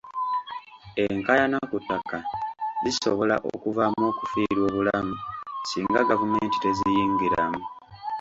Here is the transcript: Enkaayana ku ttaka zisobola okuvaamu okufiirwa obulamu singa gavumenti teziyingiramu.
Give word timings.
Enkaayana 1.03 1.57
ku 1.69 1.77
ttaka 1.81 2.17
zisobola 2.83 3.35
okuvaamu 3.51 4.01
okufiirwa 4.11 4.63
obulamu 4.71 5.13
singa 5.69 6.01
gavumenti 6.09 6.57
teziyingiramu. 6.63 7.61